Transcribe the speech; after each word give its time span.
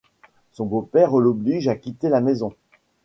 Son 0.51 0.65
beau-père 0.65 1.15
l'oblige 1.15 1.67
à 1.67 1.75
quitter 1.75 2.09
la 2.09 2.21
maison. 2.21 2.53